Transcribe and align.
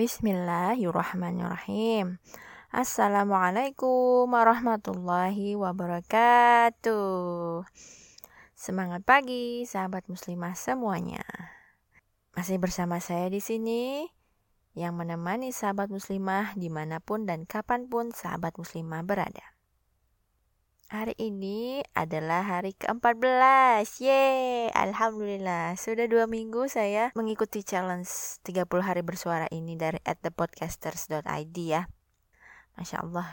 Bismillahirrahmanirrahim. 0.00 2.16
Assalamualaikum 2.72 4.32
warahmatullahi 4.32 5.60
wabarakatuh. 5.60 7.68
Semangat 8.56 9.04
pagi, 9.04 9.68
sahabat 9.68 10.08
muslimah 10.08 10.56
semuanya. 10.56 11.20
Masih 12.32 12.56
bersama 12.56 12.96
saya 12.96 13.28
di 13.28 13.44
sini 13.44 14.08
yang 14.72 14.96
menemani 14.96 15.52
sahabat 15.52 15.92
muslimah 15.92 16.56
di 16.56 16.72
mana 16.72 17.04
pun 17.04 17.28
dan 17.28 17.44
kapan 17.44 17.84
pun 17.84 18.08
sahabat 18.08 18.56
muslimah 18.56 19.04
berada. 19.04 19.49
Hari 20.90 21.14
ini 21.22 21.86
adalah 21.94 22.42
hari 22.42 22.74
ke-14. 22.74 24.02
Yeay, 24.02 24.74
Alhamdulillah. 24.74 25.78
Sudah 25.78 26.10
dua 26.10 26.26
minggu 26.26 26.66
saya 26.66 27.14
mengikuti 27.14 27.62
challenge 27.62 28.10
30 28.42 28.66
hari 28.82 29.06
bersuara 29.06 29.46
ini 29.54 29.78
dari 29.78 30.02
thepodcasters.id 30.02 31.56
ya. 31.62 31.86
Masya 32.74 33.06
Allah. 33.06 33.30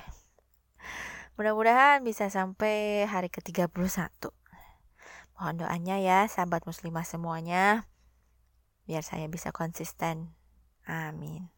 Mudah-mudahan 1.41 2.05
bisa 2.05 2.29
sampai 2.29 3.09
hari 3.09 3.33
ke-31. 3.33 3.73
Mohon 5.41 5.55
doanya 5.57 5.97
ya 5.97 6.29
sahabat 6.29 6.61
muslimah 6.69 7.09
semuanya. 7.09 7.89
Biar 8.85 9.01
saya 9.01 9.25
bisa 9.25 9.49
konsisten. 9.49 10.29
Amin. 10.85 11.49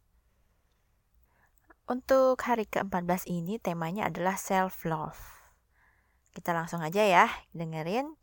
Untuk 1.91 2.39
hari 2.39 2.63
ke-14 2.71 3.27
ini 3.27 3.59
temanya 3.59 4.07
adalah 4.07 4.39
self-love. 4.39 5.38
Kita 6.39 6.55
langsung 6.55 6.79
aja 6.79 7.03
ya 7.03 7.27
dengerin. 7.51 8.15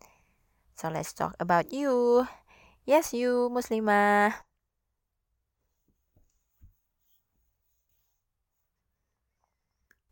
So 0.73 0.89
let's 0.89 1.13
talk 1.13 1.37
about 1.37 1.69
you. 1.69 2.25
Yes 2.89 3.13
you 3.13 3.53
muslimah. 3.53 4.33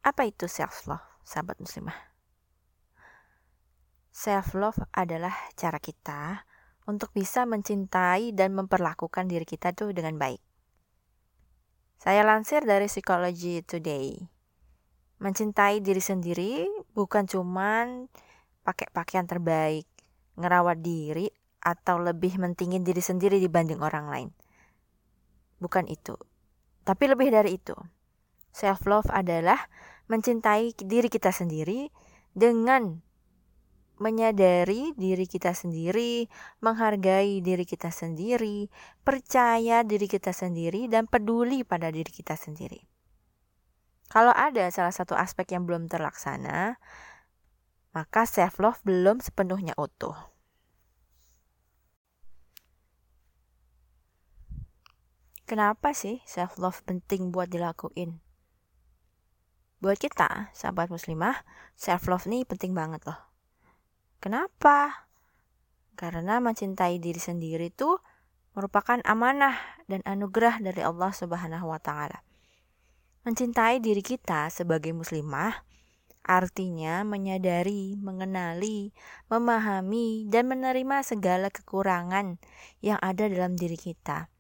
Apa 0.05 0.29
itu 0.29 0.45
self 0.53 0.85
love, 0.85 1.01
sahabat 1.25 1.57
muslimah? 1.57 1.97
Self 4.13 4.53
love 4.53 4.77
adalah 4.93 5.33
cara 5.57 5.81
kita 5.81 6.45
untuk 6.85 7.09
bisa 7.17 7.49
mencintai 7.49 8.37
dan 8.37 8.53
memperlakukan 8.53 9.33
diri 9.33 9.49
kita 9.49 9.73
tuh 9.73 9.97
dengan 9.97 10.21
baik. 10.21 10.45
Saya 11.97 12.21
lansir 12.21 12.69
dari 12.69 12.85
Psychology 12.85 13.65
Today. 13.65 14.34
Mencintai 15.25 15.81
diri 15.81 16.05
sendiri 16.05 16.69
bukan 16.93 17.25
cuman 17.25 18.13
pakai 18.61 18.93
pakaian 18.93 19.25
terbaik, 19.25 19.89
ngerawat 20.37 20.85
diri, 20.85 21.33
atau 21.65 21.97
lebih 21.97 22.37
mentingin 22.37 22.85
diri 22.85 23.01
sendiri 23.01 23.41
dibanding 23.41 23.81
orang 23.81 24.07
lain. 24.13 24.29
Bukan 25.65 25.89
itu. 25.89 26.13
Tapi 26.85 27.05
lebih 27.09 27.33
dari 27.33 27.57
itu. 27.57 27.73
Self 28.53 28.85
love 28.85 29.09
adalah 29.09 29.57
mencintai 30.13 30.77
diri 30.77 31.09
kita 31.09 31.33
sendiri 31.33 31.89
dengan 32.37 33.01
menyadari 33.97 34.93
diri 34.93 35.25
kita 35.25 35.57
sendiri, 35.57 36.29
menghargai 36.61 37.41
diri 37.41 37.65
kita 37.65 37.89
sendiri, 37.89 38.69
percaya 39.01 39.81
diri 39.87 40.05
kita 40.05 40.37
sendiri, 40.37 40.91
dan 40.93 41.09
peduli 41.09 41.65
pada 41.65 41.89
diri 41.89 42.11
kita 42.13 42.37
sendiri. 42.37 42.94
Kalau 44.15 44.31
ada 44.31 44.71
salah 44.71 44.95
satu 44.95 45.19
aspek 45.19 45.59
yang 45.59 45.67
belum 45.67 45.91
terlaksana, 45.91 46.79
maka 47.91 48.23
self 48.31 48.63
love 48.63 48.79
belum 48.87 49.19
sepenuhnya 49.19 49.75
utuh. 49.75 50.15
Kenapa 55.51 55.91
sih 55.99 56.23
self 56.31 56.63
love 56.63 56.87
penting 56.87 57.35
buat 57.35 57.51
dilakuin? 57.51 58.23
Buat 59.83 59.99
kita, 59.99 60.55
sahabat 60.55 60.95
muslimah, 60.95 61.43
self 61.75 62.07
love 62.07 62.31
nih 62.31 62.47
penting 62.47 62.71
banget 62.71 63.03
loh. 63.11 63.19
Kenapa? 64.23 65.11
Karena 65.99 66.39
mencintai 66.39 67.03
diri 67.03 67.19
sendiri 67.19 67.67
itu 67.67 67.99
merupakan 68.55 69.03
amanah 69.03 69.59
dan 69.91 70.07
anugerah 70.07 70.63
dari 70.63 70.87
Allah 70.87 71.11
Subhanahu 71.11 71.67
wa 71.67 71.83
taala. 71.83 72.23
Mencintai 73.25 73.81
diri 73.81 74.05
kita 74.05 74.53
sebagai 74.53 74.93
muslimah 74.93 75.65
artinya 76.25 77.05
menyadari, 77.05 78.01
mengenali, 78.01 78.97
memahami, 79.29 80.25
dan 80.29 80.49
menerima 80.49 81.05
segala 81.05 81.53
kekurangan 81.53 82.41
yang 82.81 82.97
ada 83.05 83.29
dalam 83.29 83.57
diri 83.57 83.77
kita, 83.77 84.33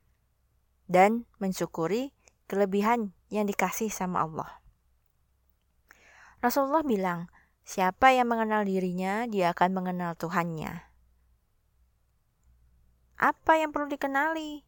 dan 0.88 1.28
mensyukuri 1.36 2.16
kelebihan 2.48 3.12
yang 3.28 3.44
dikasih 3.44 3.92
sama 3.92 4.24
Allah. 4.24 4.64
Rasulullah 6.40 6.84
bilang, 6.84 7.28
"Siapa 7.64 8.12
yang 8.16 8.32
mengenal 8.32 8.64
dirinya, 8.64 9.28
dia 9.28 9.52
akan 9.52 9.70
mengenal 9.76 10.16
Tuhannya." 10.16 10.88
Apa 13.20 13.60
yang 13.60 13.72
perlu 13.72 13.88
dikenali? 13.88 14.64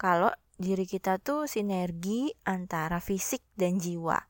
Kalau 0.00 0.32
diri 0.60 0.84
kita 0.84 1.16
tuh 1.16 1.48
sinergi 1.48 2.28
antara 2.44 3.00
fisik 3.00 3.40
dan 3.56 3.80
jiwa, 3.80 4.20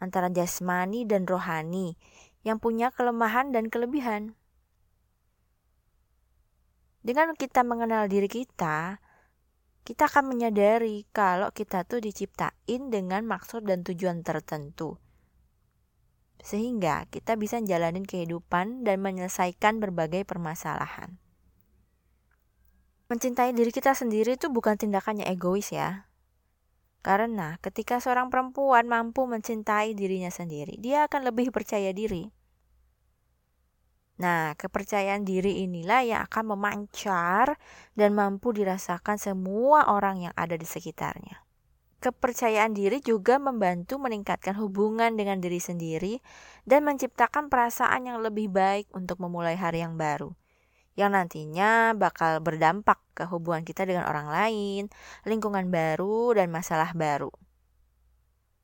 antara 0.00 0.32
jasmani 0.32 1.04
dan 1.04 1.28
rohani 1.28 2.00
yang 2.40 2.56
punya 2.56 2.88
kelemahan 2.88 3.52
dan 3.52 3.68
kelebihan. 3.68 4.32
Dengan 7.04 7.36
kita 7.36 7.62
mengenal 7.62 8.08
diri 8.08 8.26
kita, 8.26 8.98
kita 9.86 10.10
akan 10.10 10.32
menyadari 10.32 11.06
kalau 11.14 11.52
kita 11.54 11.86
tuh 11.86 12.02
diciptain 12.02 12.90
dengan 12.90 13.22
maksud 13.28 13.62
dan 13.62 13.86
tujuan 13.86 14.24
tertentu. 14.24 14.98
Sehingga 16.42 17.06
kita 17.12 17.38
bisa 17.38 17.62
jalanin 17.62 18.02
kehidupan 18.02 18.82
dan 18.82 18.98
menyelesaikan 19.04 19.78
berbagai 19.78 20.26
permasalahan. 20.26 21.20
Mencintai 23.06 23.54
diri 23.54 23.70
kita 23.70 23.94
sendiri 23.94 24.34
itu 24.34 24.50
bukan 24.50 24.74
tindakannya 24.74 25.30
egois 25.30 25.70
ya. 25.70 26.10
Karena 27.06 27.54
ketika 27.62 28.02
seorang 28.02 28.34
perempuan 28.34 28.90
mampu 28.90 29.30
mencintai 29.30 29.94
dirinya 29.94 30.26
sendiri, 30.26 30.74
dia 30.82 31.06
akan 31.06 31.30
lebih 31.30 31.54
percaya 31.54 31.94
diri. 31.94 32.26
Nah, 34.18 34.58
kepercayaan 34.58 35.22
diri 35.22 35.62
inilah 35.62 36.02
yang 36.02 36.20
akan 36.26 36.58
memancar 36.58 37.54
dan 37.94 38.10
mampu 38.10 38.50
dirasakan 38.50 39.22
semua 39.22 39.86
orang 39.86 40.26
yang 40.26 40.34
ada 40.34 40.58
di 40.58 40.66
sekitarnya. 40.66 41.46
Kepercayaan 42.02 42.74
diri 42.74 42.98
juga 42.98 43.38
membantu 43.38 44.02
meningkatkan 44.02 44.58
hubungan 44.58 45.14
dengan 45.14 45.38
diri 45.38 45.62
sendiri 45.62 46.18
dan 46.66 46.82
menciptakan 46.82 47.54
perasaan 47.54 48.10
yang 48.10 48.18
lebih 48.18 48.50
baik 48.50 48.90
untuk 48.90 49.22
memulai 49.22 49.54
hari 49.54 49.86
yang 49.86 49.94
baru 49.94 50.34
yang 50.96 51.12
nantinya 51.12 51.92
bakal 51.92 52.40
berdampak 52.40 52.98
ke 53.12 53.28
hubungan 53.28 53.62
kita 53.62 53.84
dengan 53.84 54.08
orang 54.08 54.32
lain, 54.32 54.82
lingkungan 55.28 55.68
baru, 55.68 56.32
dan 56.34 56.48
masalah 56.48 56.96
baru. 56.96 57.28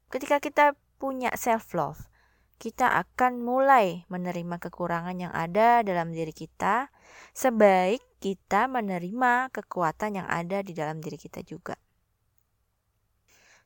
Ketika 0.09 0.41
kita 0.41 0.73
punya 0.97 1.29
self-love, 1.37 2.09
kita 2.57 2.95
akan 3.05 3.43
mulai 3.43 4.09
menerima 4.09 4.57
kekurangan 4.63 5.19
yang 5.19 5.33
ada 5.35 5.85
dalam 5.85 6.15
diri 6.15 6.33
kita, 6.33 6.89
sebaik 7.37 8.01
kita 8.23 8.71
menerima 8.71 9.51
kekuatan 9.51 10.23
yang 10.23 10.29
ada 10.31 10.63
di 10.63 10.73
dalam 10.73 11.03
diri 11.03 11.19
kita 11.19 11.43
juga. 11.43 11.75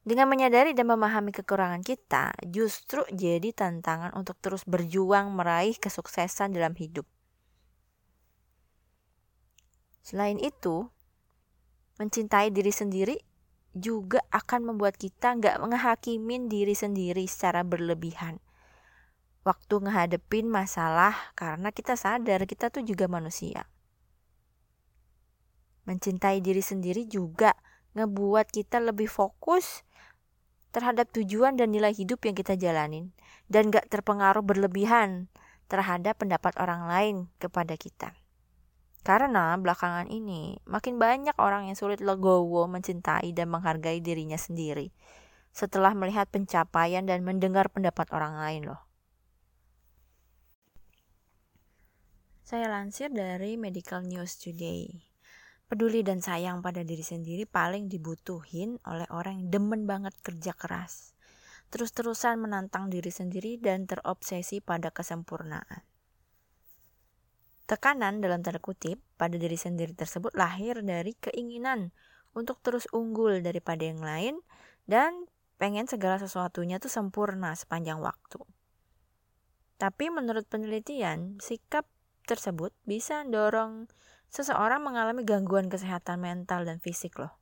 Dengan 0.07 0.31
menyadari 0.31 0.71
dan 0.71 0.87
memahami 0.87 1.35
kekurangan 1.35 1.83
kita, 1.83 2.31
justru 2.47 3.03
jadi 3.11 3.51
tantangan 3.51 4.15
untuk 4.15 4.39
terus 4.39 4.63
berjuang 4.63 5.35
meraih 5.35 5.75
kesuksesan 5.75 6.55
dalam 6.55 6.79
hidup. 6.79 7.05
Selain 10.07 10.39
itu, 10.39 10.87
mencintai 11.99 12.55
diri 12.55 12.71
sendiri 12.71 13.19
juga 13.75 14.23
akan 14.31 14.71
membuat 14.71 14.95
kita 14.95 15.35
nggak 15.35 15.59
menghakimin 15.59 16.47
diri 16.47 16.79
sendiri 16.79 17.27
secara 17.27 17.67
berlebihan. 17.67 18.39
Waktu 19.43 19.83
ngehadepin 19.83 20.47
masalah 20.47 21.35
karena 21.35 21.75
kita 21.75 21.99
sadar 21.99 22.47
kita 22.47 22.71
tuh 22.71 22.87
juga 22.87 23.11
manusia. 23.11 23.67
Mencintai 25.91 26.39
diri 26.39 26.63
sendiri 26.63 27.11
juga 27.11 27.59
ngebuat 27.99 28.55
kita 28.55 28.79
lebih 28.79 29.11
fokus 29.11 29.83
terhadap 30.71 31.11
tujuan 31.19 31.59
dan 31.59 31.75
nilai 31.75 31.91
hidup 31.91 32.23
yang 32.23 32.39
kita 32.39 32.55
jalanin 32.55 33.11
dan 33.51 33.75
gak 33.75 33.91
terpengaruh 33.91 34.47
berlebihan 34.47 35.27
terhadap 35.67 36.23
pendapat 36.23 36.55
orang 36.63 36.87
lain 36.87 37.17
kepada 37.43 37.75
kita. 37.75 38.15
Karena 39.07 39.55
belakangan 39.55 40.11
ini 40.11 40.59
makin 40.67 40.99
banyak 40.99 41.39
orang 41.39 41.71
yang 41.71 41.79
sulit 41.79 42.03
legowo 42.03 42.67
mencintai 42.67 43.31
dan 43.31 43.47
menghargai 43.55 44.03
dirinya 44.03 44.35
sendiri 44.35 44.91
setelah 45.55 45.95
melihat 45.95 46.27
pencapaian 46.27 47.07
dan 47.07 47.23
mendengar 47.23 47.71
pendapat 47.71 48.11
orang 48.11 48.35
lain 48.35 48.75
loh. 48.75 48.83
Saya 52.43 52.67
lansir 52.67 53.15
dari 53.15 53.55
Medical 53.55 54.03
News 54.03 54.43
Today. 54.43 54.91
peduli 55.67 56.07
dan 56.07 56.23
sayang 56.23 56.63
pada 56.63 56.87
diri 56.87 57.03
sendiri 57.03 57.43
paling 57.43 57.91
dibutuhin 57.91 58.79
oleh 58.87 59.07
orang 59.11 59.43
yang 59.43 59.49
demen 59.51 59.83
banget 59.83 60.15
kerja 60.23 60.55
keras. 60.55 61.11
Terus-terusan 61.75 62.39
menantang 62.39 62.87
diri 62.87 63.11
sendiri 63.11 63.59
dan 63.59 63.91
terobsesi 63.91 64.63
pada 64.63 64.95
kesempurnaan. 64.95 65.96
Tekanan 67.67 68.23
dalam 68.23 68.47
tanda 68.47 68.63
kutip 68.63 69.03
pada 69.19 69.35
diri 69.35 69.59
sendiri 69.59 69.91
tersebut 69.91 70.31
lahir 70.39 70.87
dari 70.87 71.19
keinginan 71.19 71.91
untuk 72.31 72.63
terus 72.63 72.87
unggul 72.95 73.43
daripada 73.43 73.83
yang 73.83 73.99
lain 73.99 74.39
dan 74.87 75.27
pengen 75.59 75.91
segala 75.91 76.23
sesuatunya 76.23 76.79
tuh 76.79 76.93
sempurna 76.93 77.59
sepanjang 77.59 77.99
waktu. 77.99 78.39
Tapi 79.77 80.09
menurut 80.09 80.47
penelitian, 80.47 81.43
sikap 81.43 81.85
tersebut 82.25 82.71
bisa 82.87 83.27
mendorong 83.27 83.91
seseorang 84.31 84.85
mengalami 84.85 85.27
gangguan 85.27 85.67
kesehatan 85.67 86.23
mental 86.23 86.63
dan 86.65 86.79
fisik 86.79 87.19
loh. 87.19 87.35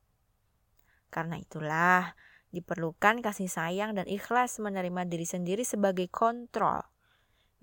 Karena 1.12 1.38
itulah 1.38 2.16
diperlukan 2.54 3.22
kasih 3.22 3.50
sayang 3.50 3.98
dan 3.98 4.06
ikhlas 4.06 4.62
menerima 4.62 5.04
diri 5.10 5.26
sendiri 5.26 5.66
sebagai 5.66 6.06
kontrol. 6.06 6.93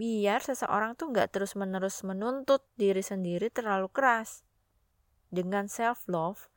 Biar 0.02 0.42
seseorang 0.42 0.98
tuh 0.98 1.14
nggak 1.14 1.30
terus-menerus 1.30 2.02
menuntut 2.02 2.66
diri 2.74 3.06
sendiri 3.06 3.54
terlalu 3.54 3.86
keras. 3.94 4.42
Dengan 5.30 5.70
self-love, 5.70 6.50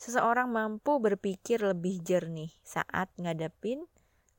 seseorang 0.00 0.48
mampu 0.48 0.96
berpikir 0.96 1.60
lebih 1.60 2.00
jernih 2.00 2.56
saat 2.64 3.12
ngadepin 3.20 3.84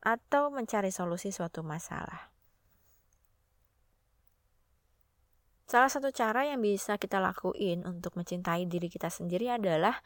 atau 0.02 0.50
mencari 0.50 0.90
solusi 0.90 1.30
suatu 1.30 1.62
masalah. 1.62 2.34
Salah 5.70 5.92
satu 5.92 6.10
cara 6.10 6.50
yang 6.50 6.58
bisa 6.58 6.98
kita 6.98 7.22
lakuin 7.22 7.86
untuk 7.86 8.18
mencintai 8.18 8.66
diri 8.66 8.90
kita 8.90 9.06
sendiri 9.06 9.54
adalah 9.54 10.02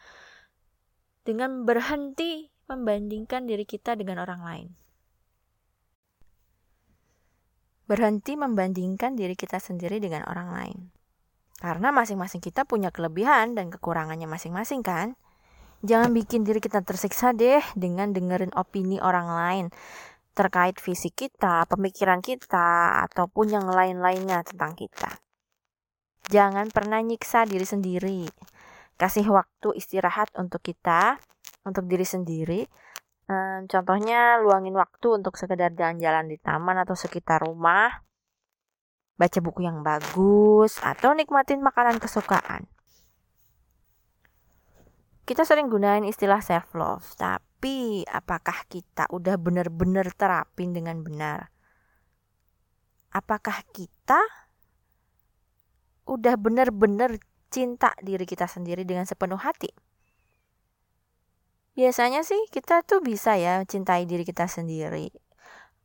dengan 1.24 1.64
berhenti 1.64 2.52
membandingkan 2.68 3.48
diri 3.48 3.64
kita 3.64 3.96
dengan 3.96 4.20
orang 4.20 4.44
lain. 4.44 4.81
Berhenti 7.92 8.40
membandingkan 8.40 9.12
diri 9.12 9.36
kita 9.36 9.60
sendiri 9.60 10.00
dengan 10.00 10.24
orang 10.24 10.48
lain. 10.56 10.78
Karena 11.60 11.92
masing-masing 11.92 12.40
kita 12.40 12.64
punya 12.64 12.88
kelebihan 12.88 13.52
dan 13.52 13.68
kekurangannya 13.68 14.24
masing-masing 14.24 14.80
kan? 14.80 15.12
Jangan 15.84 16.16
bikin 16.16 16.48
diri 16.48 16.56
kita 16.56 16.80
tersiksa 16.80 17.36
deh 17.36 17.60
dengan 17.76 18.16
dengerin 18.16 18.56
opini 18.56 18.96
orang 18.96 19.28
lain 19.28 19.66
terkait 20.32 20.80
fisik 20.80 21.12
kita, 21.12 21.68
pemikiran 21.68 22.24
kita, 22.24 23.04
ataupun 23.04 23.52
yang 23.52 23.68
lain-lainnya 23.68 24.40
tentang 24.48 24.72
kita. 24.72 25.20
Jangan 26.32 26.72
pernah 26.72 27.04
nyiksa 27.04 27.44
diri 27.44 27.68
sendiri. 27.68 28.24
Kasih 28.96 29.28
waktu 29.28 29.76
istirahat 29.76 30.32
untuk 30.40 30.64
kita, 30.64 31.20
untuk 31.68 31.84
diri 31.84 32.06
sendiri. 32.08 32.64
Hmm, 33.32 33.64
contohnya 33.64 34.36
luangin 34.44 34.76
waktu 34.76 35.08
untuk 35.16 35.40
sekedar 35.40 35.72
jalan-jalan 35.72 36.28
di 36.28 36.36
taman 36.36 36.76
atau 36.84 36.92
sekitar 36.92 37.40
rumah. 37.40 38.04
Baca 39.16 39.38
buku 39.40 39.64
yang 39.64 39.80
bagus 39.80 40.76
atau 40.84 41.16
nikmatin 41.16 41.64
makanan 41.64 41.96
kesukaan. 41.96 42.68
Kita 45.24 45.48
sering 45.48 45.72
gunain 45.72 46.04
istilah 46.04 46.44
self 46.44 46.76
love, 46.76 47.08
tapi 47.16 48.04
apakah 48.04 48.68
kita 48.68 49.08
udah 49.08 49.40
benar-benar 49.40 50.12
terapin 50.12 50.76
dengan 50.76 51.00
benar? 51.00 51.48
Apakah 53.16 53.64
kita 53.72 54.20
udah 56.04 56.36
bener-bener 56.36 57.16
cinta 57.48 57.96
diri 58.04 58.28
kita 58.28 58.44
sendiri 58.44 58.84
dengan 58.84 59.08
sepenuh 59.08 59.40
hati. 59.40 59.72
Biasanya 61.72 62.20
sih 62.20 62.38
kita 62.52 62.84
tuh 62.84 63.00
bisa 63.00 63.40
ya 63.40 63.64
cintai 63.64 64.04
diri 64.04 64.28
kita 64.28 64.44
sendiri. 64.44 65.08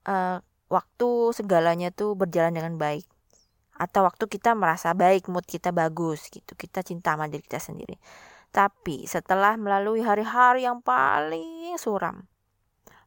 Uh, 0.04 0.44
waktu 0.68 1.32
segalanya 1.32 1.96
tuh 1.96 2.16
berjalan 2.16 2.52
dengan 2.56 2.76
baik. 2.76 3.08
Atau 3.78 4.04
waktu 4.04 4.26
kita 4.28 4.58
merasa 4.58 4.92
baik, 4.98 5.32
mood 5.32 5.46
kita 5.48 5.72
bagus 5.72 6.28
gitu. 6.28 6.58
Kita 6.58 6.84
cinta 6.84 7.16
sama 7.16 7.32
diri 7.32 7.46
kita 7.46 7.62
sendiri. 7.62 7.96
Tapi 8.52 9.06
setelah 9.06 9.56
melalui 9.56 10.02
hari-hari 10.02 10.66
yang 10.66 10.82
paling 10.82 11.78
suram, 11.78 12.26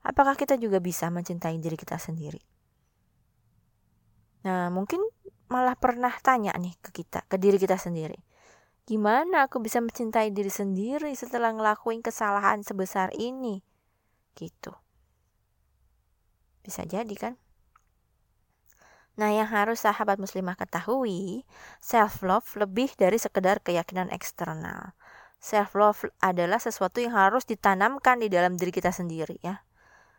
apakah 0.06 0.38
kita 0.38 0.56
juga 0.56 0.78
bisa 0.78 1.10
mencintai 1.10 1.58
diri 1.58 1.74
kita 1.74 1.98
sendiri? 1.98 2.40
Nah, 4.46 4.72
mungkin 4.72 5.04
malah 5.50 5.76
pernah 5.76 6.14
tanya 6.22 6.54
nih 6.56 6.72
ke 6.80 7.02
kita, 7.02 7.26
ke 7.26 7.36
diri 7.36 7.58
kita 7.58 7.76
sendiri. 7.76 8.16
Gimana 8.90 9.46
aku 9.46 9.62
bisa 9.62 9.78
mencintai 9.78 10.34
diri 10.34 10.50
sendiri 10.50 11.14
setelah 11.14 11.54
ngelakuin 11.54 12.02
kesalahan 12.02 12.66
sebesar 12.66 13.14
ini? 13.14 13.62
Gitu. 14.34 14.74
Bisa 16.66 16.82
jadi 16.82 17.14
kan? 17.14 17.38
Nah, 19.14 19.30
yang 19.30 19.46
harus 19.46 19.86
sahabat 19.86 20.18
muslimah 20.18 20.58
ketahui, 20.58 21.46
self 21.78 22.26
love 22.26 22.50
lebih 22.58 22.90
dari 22.98 23.14
sekedar 23.14 23.62
keyakinan 23.62 24.10
eksternal. 24.10 24.98
Self 25.38 25.78
love 25.78 26.10
adalah 26.18 26.58
sesuatu 26.58 26.98
yang 26.98 27.14
harus 27.14 27.46
ditanamkan 27.46 28.18
di 28.18 28.26
dalam 28.26 28.58
diri 28.58 28.74
kita 28.74 28.90
sendiri 28.90 29.38
ya. 29.38 29.62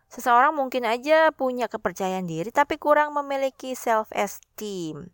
Seseorang 0.07 0.55
mungkin 0.55 0.87
aja 0.87 1.35
punya 1.35 1.67
kepercayaan 1.67 2.23
diri 2.23 2.55
tapi 2.55 2.79
kurang 2.79 3.11
memiliki 3.19 3.75
self 3.75 4.15
esteem. 4.15 5.11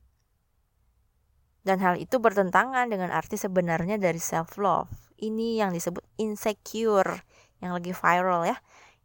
Dan 1.67 1.83
hal 1.83 1.99
itu 1.99 2.23
bertentangan 2.23 2.87
dengan 2.87 3.11
arti 3.11 3.35
sebenarnya 3.35 3.99
dari 3.99 4.23
self 4.23 4.55
love. 4.55 4.87
Ini 5.19 5.67
yang 5.67 5.75
disebut 5.75 5.99
insecure 6.15 7.27
yang 7.59 7.75
lagi 7.75 7.91
viral 7.91 8.47
ya, 8.47 8.55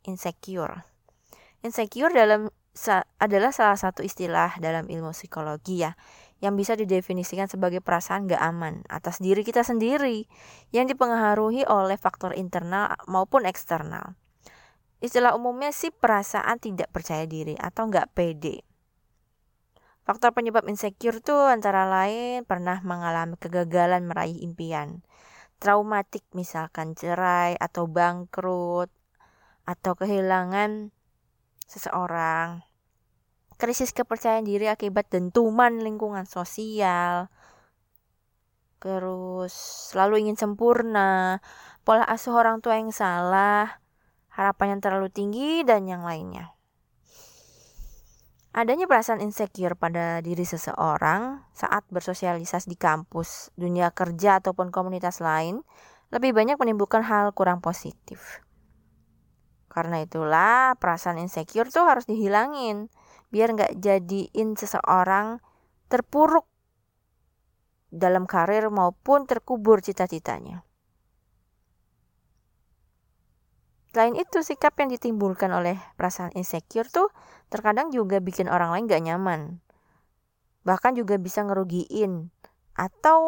insecure. 0.06 0.86
Insecure 1.66 2.14
dalam 2.14 2.54
adalah 3.18 3.50
salah 3.50 3.74
satu 3.74 4.06
istilah 4.06 4.62
dalam 4.62 4.86
ilmu 4.86 5.10
psikologi 5.10 5.82
ya 5.82 5.92
yang 6.42 6.58
bisa 6.58 6.74
didefinisikan 6.74 7.46
sebagai 7.46 7.78
perasaan 7.84 8.26
gak 8.26 8.40
aman 8.40 8.82
atas 8.90 9.22
diri 9.22 9.46
kita 9.46 9.62
sendiri 9.62 10.26
yang 10.74 10.90
dipengaruhi 10.90 11.62
oleh 11.66 11.94
faktor 11.94 12.34
internal 12.34 12.98
maupun 13.06 13.46
eksternal. 13.46 14.18
Istilah 14.98 15.34
umumnya 15.34 15.70
sih 15.70 15.90
perasaan 15.90 16.58
tidak 16.58 16.90
percaya 16.90 17.26
diri 17.26 17.58
atau 17.58 17.86
gak 17.90 18.10
pede. 18.14 18.66
Faktor 20.02 20.34
penyebab 20.34 20.66
insecure 20.66 21.22
tuh 21.22 21.46
antara 21.46 21.86
lain 21.86 22.42
pernah 22.42 22.82
mengalami 22.82 23.38
kegagalan 23.38 24.02
meraih 24.02 24.34
impian, 24.42 25.06
traumatik 25.62 26.26
misalkan 26.34 26.98
cerai 26.98 27.54
atau 27.54 27.86
bangkrut, 27.86 28.90
atau 29.62 29.92
kehilangan 29.94 30.90
seseorang, 31.70 32.66
krisis 33.62 33.94
kepercayaan 33.94 34.42
diri 34.42 34.66
akibat 34.66 35.06
dentuman 35.06 35.78
lingkungan 35.78 36.26
sosial, 36.26 37.30
terus 38.82 39.54
selalu 39.94 40.26
ingin 40.26 40.34
sempurna, 40.34 41.38
pola 41.86 42.02
asuh 42.10 42.34
orang 42.34 42.58
tua 42.58 42.82
yang 42.82 42.90
salah, 42.90 43.78
harapan 44.34 44.76
yang 44.76 44.80
terlalu 44.82 45.14
tinggi, 45.14 45.62
dan 45.62 45.86
yang 45.86 46.02
lainnya. 46.02 46.58
Adanya 48.52 48.84
perasaan 48.84 49.24
insecure 49.24 49.72
pada 49.72 50.20
diri 50.20 50.44
seseorang 50.44 51.40
saat 51.56 51.88
bersosialisasi 51.88 52.68
di 52.68 52.76
kampus, 52.76 53.48
dunia 53.56 53.88
kerja, 53.96 54.44
ataupun 54.44 54.68
komunitas 54.68 55.24
lain 55.24 55.64
lebih 56.12 56.36
banyak 56.36 56.60
menimbulkan 56.60 57.00
hal 57.00 57.32
kurang 57.32 57.64
positif. 57.64 58.44
Karena 59.72 60.04
itulah 60.04 60.76
perasaan 60.76 61.16
insecure 61.16 61.72
tuh 61.72 61.88
harus 61.88 62.04
dihilangin 62.04 62.92
biar 63.32 63.56
nggak 63.56 63.80
jadiin 63.80 64.52
seseorang 64.52 65.40
terpuruk 65.88 66.44
dalam 67.88 68.28
karir 68.28 68.68
maupun 68.68 69.24
terkubur 69.24 69.80
cita-citanya. 69.80 70.60
Selain 73.92 74.16
itu, 74.16 74.40
sikap 74.40 74.76
yang 74.80 74.92
ditimbulkan 74.92 75.52
oleh 75.52 75.76
perasaan 76.00 76.32
insecure 76.36 76.88
tuh 76.88 77.12
terkadang 77.52 77.92
juga 77.92 78.16
bikin 78.24 78.48
orang 78.48 78.72
lain 78.72 78.88
gak 78.88 79.04
nyaman. 79.04 79.60
Bahkan 80.64 80.96
juga 80.96 81.20
bisa 81.20 81.44
ngerugiin. 81.44 82.32
Atau 82.72 83.20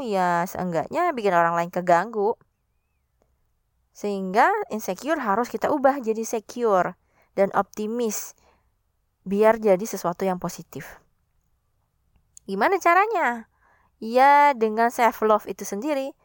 ya 0.00 0.48
seenggaknya 0.48 1.12
bikin 1.12 1.36
orang 1.36 1.52
lain 1.52 1.68
keganggu. 1.68 2.40
Sehingga 3.92 4.48
insecure 4.72 5.20
harus 5.20 5.52
kita 5.52 5.68
ubah 5.68 6.00
jadi 6.00 6.24
secure 6.24 6.96
dan 7.36 7.52
optimis. 7.52 8.32
Biar 9.28 9.60
jadi 9.60 9.84
sesuatu 9.84 10.24
yang 10.24 10.40
positif. 10.40 11.04
Gimana 12.48 12.80
caranya? 12.80 13.52
Ya 14.00 14.56
dengan 14.56 14.88
self 14.88 15.20
love 15.20 15.44
itu 15.44 15.68
sendiri 15.68 16.16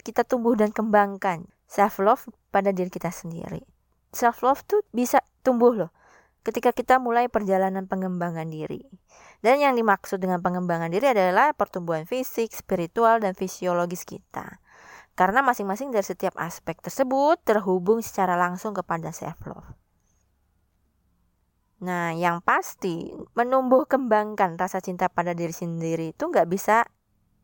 kita 0.00 0.22
tumbuh 0.22 0.54
dan 0.54 0.70
kembangkan 0.70 1.50
self 1.66 1.98
love 1.98 2.30
pada 2.54 2.70
diri 2.70 2.88
kita 2.88 3.10
sendiri. 3.10 3.60
Self 4.14 4.40
love 4.46 4.62
tuh 4.64 4.86
bisa 4.94 5.20
tumbuh 5.42 5.74
loh 5.74 5.90
ketika 6.46 6.70
kita 6.70 7.02
mulai 7.02 7.26
perjalanan 7.26 7.90
pengembangan 7.90 8.46
diri. 8.46 8.86
Dan 9.42 9.58
yang 9.58 9.74
dimaksud 9.74 10.22
dengan 10.22 10.38
pengembangan 10.38 10.94
diri 10.94 11.10
adalah 11.10 11.50
pertumbuhan 11.58 12.06
fisik, 12.06 12.54
spiritual, 12.54 13.18
dan 13.18 13.34
fisiologis 13.34 14.06
kita. 14.06 14.62
Karena 15.18 15.42
masing-masing 15.42 15.90
dari 15.90 16.06
setiap 16.06 16.38
aspek 16.38 16.78
tersebut 16.78 17.42
terhubung 17.42 17.98
secara 17.98 18.38
langsung 18.38 18.70
kepada 18.78 19.10
self 19.10 19.42
love. 19.42 19.74
Nah, 21.82 22.14
yang 22.16 22.40
pasti 22.40 23.12
menumbuh 23.36 23.84
kembangkan 23.84 24.56
rasa 24.56 24.80
cinta 24.80 25.12
pada 25.12 25.36
diri 25.36 25.52
sendiri 25.52 26.16
itu 26.16 26.24
nggak 26.30 26.48
bisa 26.48 26.86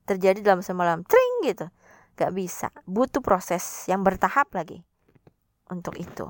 terjadi 0.09 0.41
dalam 0.41 0.65
semalam, 0.65 1.05
tring 1.05 1.35
gitu. 1.45 1.69
Nggak 2.17 2.33
bisa, 2.33 2.69
butuh 2.89 3.21
proses 3.25 3.89
yang 3.89 4.05
bertahap 4.05 4.53
lagi 4.53 4.85
untuk 5.69 5.97
itu. 6.01 6.29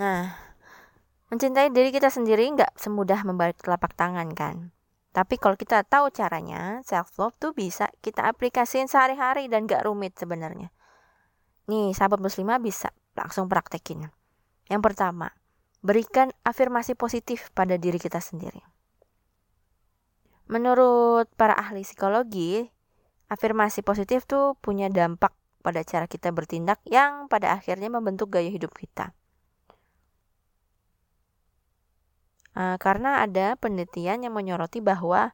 Nah, 0.00 0.32
mencintai 1.28 1.68
diri 1.68 1.92
kita 1.92 2.08
sendiri 2.08 2.48
nggak 2.56 2.72
semudah 2.80 3.20
membalik 3.28 3.60
telapak 3.60 3.92
tangan 3.92 4.32
kan. 4.32 4.72
Tapi 5.12 5.36
kalau 5.36 5.60
kita 5.60 5.84
tahu 5.84 6.08
caranya, 6.08 6.80
self 6.88 7.12
love 7.20 7.36
tuh 7.36 7.52
bisa 7.52 7.92
kita 8.00 8.24
aplikasiin 8.24 8.88
sehari-hari 8.88 9.50
dan 9.50 9.66
gak 9.66 9.84
rumit 9.84 10.14
sebenarnya. 10.16 10.70
Nih, 11.66 11.92
sahabat 11.92 12.22
muslimah 12.22 12.62
bisa 12.62 12.94
langsung 13.18 13.50
praktekin. 13.50 14.08
Yang 14.70 14.82
pertama, 14.86 15.34
berikan 15.82 16.30
afirmasi 16.46 16.94
positif 16.94 17.50
pada 17.52 17.74
diri 17.74 17.98
kita 17.98 18.22
sendiri. 18.22 18.62
Menurut 20.46 21.26
para 21.34 21.58
ahli 21.58 21.82
psikologi, 21.82 22.70
afirmasi 23.28 23.82
positif 23.82 24.30
tuh 24.30 24.54
punya 24.62 24.86
dampak 24.88 25.34
pada 25.60 25.82
cara 25.82 26.06
kita 26.06 26.30
bertindak 26.30 26.78
yang 26.86 27.26
pada 27.26 27.52
akhirnya 27.52 27.90
membentuk 27.90 28.30
gaya 28.30 28.48
hidup 28.48 28.72
kita. 28.78 29.10
Uh, 32.50 32.74
karena 32.82 33.22
ada 33.22 33.54
penelitian 33.54 34.26
yang 34.26 34.34
menyoroti 34.34 34.82
bahwa 34.82 35.30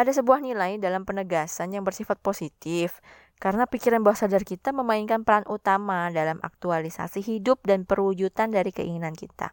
ada 0.00 0.16
sebuah 0.16 0.40
nilai 0.40 0.80
dalam 0.80 1.04
penegasan 1.04 1.76
yang 1.76 1.84
bersifat 1.84 2.16
positif 2.24 3.04
karena 3.36 3.68
pikiran 3.68 4.00
bawah 4.00 4.16
sadar 4.16 4.48
kita 4.48 4.72
memainkan 4.72 5.28
peran 5.28 5.44
utama 5.44 6.08
dalam 6.08 6.40
aktualisasi 6.40 7.20
hidup 7.20 7.60
dan 7.68 7.84
perwujudan 7.84 8.48
dari 8.48 8.72
keinginan 8.72 9.12
kita. 9.12 9.52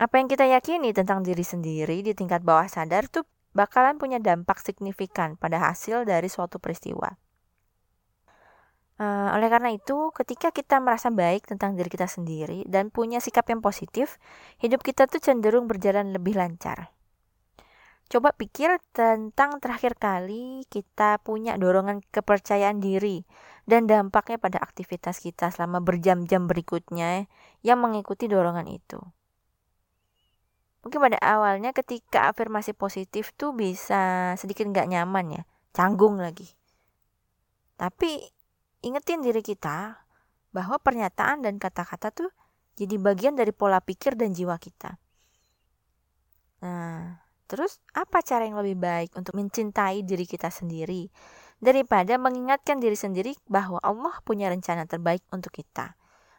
Apa 0.00 0.22
yang 0.22 0.30
kita 0.30 0.46
yakini 0.46 0.94
tentang 0.94 1.26
diri 1.26 1.42
sendiri 1.42 2.00
di 2.00 2.14
tingkat 2.14 2.46
bawah 2.46 2.70
sadar 2.70 3.10
tuh 3.10 3.26
bakalan 3.52 3.98
punya 3.98 4.22
dampak 4.22 4.62
signifikan 4.62 5.34
pada 5.34 5.58
hasil 5.60 6.06
dari 6.06 6.30
suatu 6.30 6.62
peristiwa. 6.62 7.10
Uh, 9.00 9.32
oleh 9.32 9.48
karena 9.48 9.72
itu, 9.72 10.12
ketika 10.12 10.52
kita 10.52 10.76
merasa 10.76 11.08
baik 11.08 11.48
tentang 11.48 11.72
diri 11.72 11.88
kita 11.88 12.04
sendiri 12.04 12.68
dan 12.68 12.92
punya 12.92 13.16
sikap 13.16 13.48
yang 13.48 13.64
positif, 13.64 14.20
hidup 14.60 14.84
kita 14.84 15.08
tuh 15.08 15.24
cenderung 15.24 15.64
berjalan 15.64 16.12
lebih 16.12 16.36
lancar. 16.36 16.92
Coba 18.12 18.36
pikir 18.36 18.76
tentang 18.92 19.56
terakhir 19.56 19.96
kali 19.96 20.68
kita 20.68 21.16
punya 21.24 21.56
dorongan 21.56 22.04
kepercayaan 22.12 22.82
diri 22.82 23.24
dan 23.64 23.88
dampaknya 23.88 24.36
pada 24.36 24.60
aktivitas 24.60 25.22
kita 25.22 25.48
selama 25.48 25.80
berjam-jam 25.80 26.44
berikutnya 26.44 27.30
yang 27.64 27.80
mengikuti 27.80 28.28
dorongan 28.28 28.68
itu. 28.68 29.00
Mungkin 30.84 31.00
pada 31.00 31.16
awalnya 31.24 31.72
ketika 31.72 32.28
afirmasi 32.28 32.76
positif 32.76 33.32
tuh 33.32 33.56
bisa 33.56 34.34
sedikit 34.36 34.68
nggak 34.68 34.92
nyaman 34.92 35.40
ya, 35.40 35.42
canggung 35.72 36.20
lagi. 36.20 36.52
Tapi 37.78 38.39
ingetin 38.80 39.20
diri 39.20 39.44
kita 39.44 40.04
bahwa 40.50 40.76
pernyataan 40.80 41.44
dan 41.44 41.60
kata-kata 41.60 42.10
tuh 42.10 42.30
jadi 42.74 42.96
bagian 42.96 43.36
dari 43.36 43.52
pola 43.52 43.78
pikir 43.78 44.16
dan 44.16 44.32
jiwa 44.32 44.56
kita. 44.56 44.96
Nah, 46.64 47.20
terus 47.44 47.80
apa 47.92 48.20
cara 48.24 48.48
yang 48.48 48.60
lebih 48.60 48.80
baik 48.80 49.10
untuk 49.16 49.36
mencintai 49.36 50.04
diri 50.04 50.24
kita 50.24 50.48
sendiri 50.48 51.08
daripada 51.60 52.16
mengingatkan 52.16 52.80
diri 52.80 52.96
sendiri 52.96 53.36
bahwa 53.46 53.78
Allah 53.84 54.16
punya 54.24 54.48
rencana 54.48 54.88
terbaik 54.88 55.20
untuk 55.28 55.52
kita. 55.52 55.94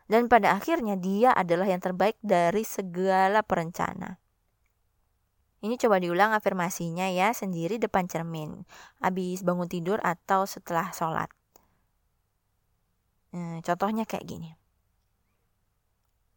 Dan 0.10 0.28
pada 0.28 0.52
akhirnya 0.58 1.00
dia 1.00 1.32
adalah 1.32 1.70
yang 1.70 1.80
terbaik 1.80 2.20
dari 2.20 2.68
segala 2.68 3.46
perencana. 3.48 4.20
Ini 5.62 5.78
coba 5.78 6.02
diulang 6.02 6.34
afirmasinya 6.34 7.06
ya 7.14 7.32
sendiri 7.38 7.78
depan 7.78 8.10
cermin, 8.10 8.66
habis 8.98 9.46
bangun 9.46 9.70
tidur 9.70 10.02
atau 10.02 10.50
setelah 10.50 10.90
sholat. 10.90 11.30
Hmm, 13.32 13.64
contohnya 13.64 14.04
kayak 14.04 14.28
gini. 14.28 14.52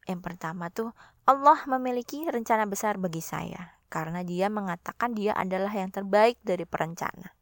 Yang 0.04 0.20
pertama 0.20 0.68
tuh, 0.70 0.92
Allah 1.24 1.58
memiliki 1.66 2.22
rencana 2.28 2.68
besar 2.68 3.00
bagi 3.00 3.24
saya 3.24 3.80
karena 3.88 4.26
dia 4.26 4.50
mengatakan 4.50 5.14
dia 5.14 5.32
adalah 5.32 5.70
yang 5.70 5.88
terbaik 5.88 6.38
dari 6.44 6.66
perencana. 6.68 7.32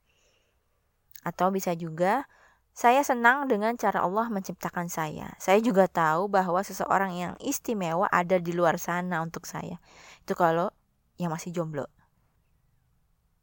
Atau 1.26 1.50
bisa 1.50 1.74
juga, 1.74 2.26
saya 2.72 3.04
senang 3.04 3.48
dengan 3.50 3.76
cara 3.76 4.00
Allah 4.00 4.32
menciptakan 4.32 4.88
saya. 4.88 5.36
Saya 5.36 5.60
juga 5.60 5.88
tahu 5.90 6.32
bahwa 6.32 6.64
seseorang 6.64 7.12
yang 7.12 7.34
istimewa 7.42 8.08
ada 8.08 8.40
di 8.40 8.52
luar 8.56 8.80
sana 8.80 9.20
untuk 9.20 9.44
saya. 9.44 9.76
Itu 10.24 10.32
kalau 10.32 10.72
yang 11.20 11.34
masih 11.34 11.52
jomblo. 11.52 11.86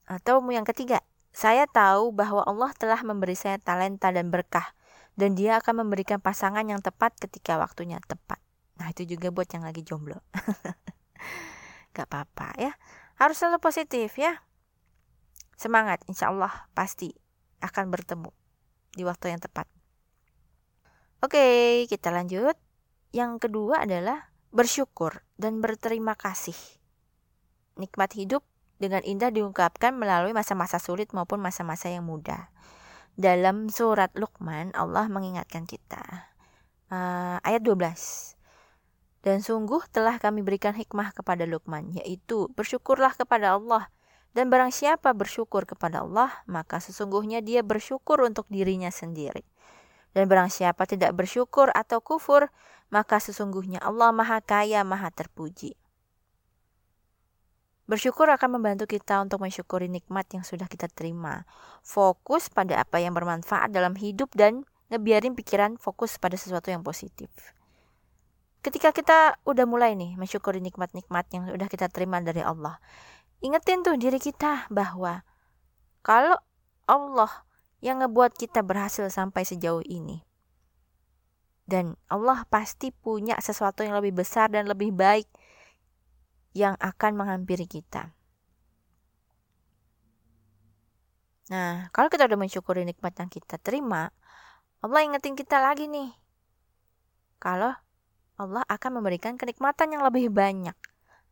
Atau 0.09 0.41
yang 0.49 0.65
ketiga, 0.65 1.05
saya 1.29 1.69
tahu 1.69 2.09
bahwa 2.09 2.41
Allah 2.41 2.73
telah 2.73 2.99
memberi 3.05 3.37
saya 3.37 3.61
talenta 3.61 4.09
dan 4.09 4.33
berkah 4.33 4.73
dan 5.19 5.35
dia 5.35 5.59
akan 5.59 5.83
memberikan 5.83 6.23
pasangan 6.23 6.63
yang 6.63 6.79
tepat 6.79 7.11
ketika 7.19 7.59
waktunya 7.59 7.99
tepat. 8.07 8.39
Nah, 8.79 8.87
itu 8.87 9.03
juga 9.03 9.35
buat 9.35 9.51
yang 9.51 9.67
lagi 9.67 9.83
jomblo. 9.83 10.23
Gak 11.93 12.07
apa-apa 12.07 12.55
ya. 12.55 12.71
Harus 13.19 13.35
selalu 13.43 13.59
positif 13.59 14.15
ya. 14.15 14.39
Semangat, 15.59 15.99
insya 16.07 16.31
Allah 16.31 16.71
pasti 16.71 17.11
akan 17.59 17.91
bertemu 17.91 18.31
di 18.95 19.03
waktu 19.03 19.35
yang 19.35 19.43
tepat. 19.43 19.67
Oke, 21.19 21.83
kita 21.91 22.15
lanjut. 22.15 22.55
Yang 23.11 23.43
kedua 23.43 23.83
adalah 23.83 24.31
bersyukur 24.55 25.27
dan 25.35 25.59
berterima 25.59 26.15
kasih. 26.15 26.55
Nikmat 27.75 28.15
hidup 28.15 28.47
dengan 28.79 29.03
indah 29.03 29.27
diungkapkan 29.27 29.99
melalui 29.99 30.31
masa-masa 30.31 30.79
sulit 30.79 31.11
maupun 31.11 31.43
masa-masa 31.43 31.91
yang 31.91 32.07
mudah. 32.07 32.47
Dalam 33.19 33.67
surat 33.67 34.15
Luqman, 34.15 34.71
Allah 34.71 35.11
mengingatkan 35.11 35.67
kita. 35.67 35.99
Uh, 36.87 37.35
ayat 37.43 37.59
12. 37.67 38.39
Dan 39.27 39.43
sungguh 39.43 39.83
telah 39.91 40.15
kami 40.23 40.39
berikan 40.39 40.71
hikmah 40.71 41.11
kepada 41.11 41.43
Luqman, 41.43 41.91
yaitu 41.91 42.47
bersyukurlah 42.55 43.11
kepada 43.19 43.59
Allah. 43.59 43.91
Dan 44.31 44.47
barang 44.47 44.71
siapa 44.71 45.11
bersyukur 45.11 45.67
kepada 45.67 46.07
Allah, 46.07 46.31
maka 46.47 46.79
sesungguhnya 46.79 47.43
dia 47.43 47.59
bersyukur 47.59 48.23
untuk 48.23 48.47
dirinya 48.47 48.87
sendiri. 48.87 49.43
Dan 50.15 50.31
barang 50.31 50.47
siapa 50.47 50.87
tidak 50.87 51.11
bersyukur 51.11 51.75
atau 51.75 51.99
kufur, 51.99 52.47
maka 52.87 53.19
sesungguhnya 53.19 53.83
Allah 53.83 54.15
maha 54.15 54.39
kaya, 54.39 54.87
maha 54.87 55.11
terpuji. 55.11 55.75
Bersyukur 57.89 58.29
akan 58.29 58.61
membantu 58.61 58.85
kita 58.85 59.17
untuk 59.17 59.41
mensyukuri 59.41 59.89
nikmat 59.89 60.29
yang 60.29 60.45
sudah 60.45 60.69
kita 60.69 60.85
terima. 60.93 61.49
Fokus 61.81 62.45
pada 62.53 62.85
apa 62.85 63.01
yang 63.01 63.17
bermanfaat 63.17 63.73
dalam 63.73 63.97
hidup 63.97 64.29
dan 64.37 64.61
ngebiarin 64.93 65.33
pikiran 65.33 65.73
fokus 65.81 66.21
pada 66.21 66.37
sesuatu 66.37 66.69
yang 66.69 66.85
positif. 66.85 67.33
Ketika 68.61 68.93
kita 68.93 69.41
udah 69.41 69.65
mulai 69.65 69.97
nih 69.97 70.21
mensyukuri 70.21 70.61
nikmat-nikmat 70.61 71.25
yang 71.33 71.49
sudah 71.49 71.65
kita 71.65 71.89
terima 71.89 72.21
dari 72.21 72.45
Allah. 72.45 72.77
Ingetin 73.41 73.81
tuh 73.81 73.97
diri 73.97 74.21
kita 74.21 74.69
bahwa 74.69 75.25
kalau 76.05 76.37
Allah 76.85 77.49
yang 77.81 78.05
ngebuat 78.05 78.37
kita 78.37 78.61
berhasil 78.61 79.09
sampai 79.09 79.49
sejauh 79.49 79.81
ini. 79.89 80.21
Dan 81.65 81.97
Allah 82.05 82.45
pasti 82.53 82.93
punya 82.93 83.33
sesuatu 83.41 83.81
yang 83.81 83.97
lebih 83.97 84.21
besar 84.21 84.53
dan 84.53 84.69
lebih 84.69 84.93
baik 84.93 85.25
yang 86.53 86.75
akan 86.81 87.11
menghampiri 87.13 87.69
kita. 87.69 88.13
Nah, 91.49 91.89
kalau 91.89 92.13
kita 92.13 92.29
udah 92.29 92.37
mensyukuri 92.37 92.85
nikmat 92.85 93.17
yang 93.17 93.29
kita 93.29 93.57
terima, 93.57 94.13
Allah 94.85 95.01
ingetin 95.01 95.33
kita 95.33 95.57
lagi 95.57 95.89
nih. 95.89 96.13
Kalau 97.41 97.73
Allah 98.39 98.63
akan 98.69 99.01
memberikan 99.01 99.35
kenikmatan 99.35 99.97
yang 99.97 100.05
lebih 100.05 100.29
banyak. 100.29 100.77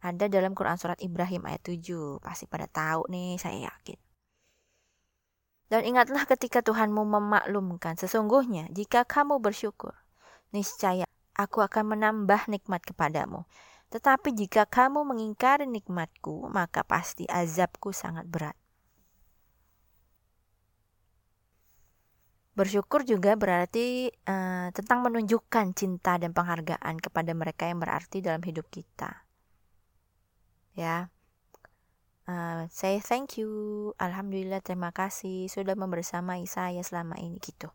Ada 0.02 0.30
dalam 0.30 0.54
Quran 0.58 0.78
Surat 0.78 1.00
Ibrahim 1.02 1.46
ayat 1.46 1.62
7. 1.64 2.22
Pasti 2.22 2.46
pada 2.50 2.66
tahu 2.66 3.10
nih, 3.14 3.38
saya 3.38 3.70
yakin. 3.70 3.98
Dan 5.68 5.84
ingatlah 5.84 6.24
ketika 6.24 6.64
Tuhanmu 6.64 7.04
memaklumkan, 7.04 8.00
sesungguhnya 8.00 8.72
jika 8.72 9.04
kamu 9.04 9.38
bersyukur, 9.44 9.94
niscaya 10.56 11.04
aku 11.36 11.60
akan 11.60 11.98
menambah 11.98 12.48
nikmat 12.48 12.82
kepadamu 12.88 13.44
tetapi 13.88 14.36
jika 14.36 14.68
kamu 14.68 15.08
mengingkari 15.08 15.64
nikmatku, 15.68 16.52
maka 16.52 16.84
pasti 16.84 17.24
azabku 17.28 17.96
sangat 17.96 18.28
berat. 18.28 18.58
Bersyukur 22.58 23.06
juga 23.06 23.38
berarti 23.38 24.10
uh, 24.10 24.74
tentang 24.74 25.06
menunjukkan 25.06 25.78
cinta 25.78 26.18
dan 26.18 26.34
penghargaan 26.34 26.98
kepada 26.98 27.32
mereka 27.38 27.70
yang 27.70 27.78
berarti 27.78 28.18
dalam 28.20 28.42
hidup 28.42 28.66
kita. 28.74 29.28
ya 30.78 31.10
uh, 32.30 32.70
say 32.70 33.02
thank 33.02 33.42
you 33.42 33.50
alhamdulillah 33.98 34.62
terima 34.62 34.94
kasih 34.94 35.50
sudah 35.50 35.74
membersamai 35.74 36.46
saya 36.46 36.86
selama 36.86 37.18
ini 37.18 37.42
gitu 37.42 37.74